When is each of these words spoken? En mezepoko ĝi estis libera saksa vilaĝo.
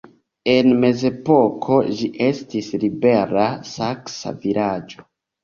En 0.51 0.69
mezepoko 0.85 1.77
ĝi 1.99 2.09
estis 2.29 2.71
libera 2.85 3.45
saksa 3.75 4.35
vilaĝo. 4.49 5.07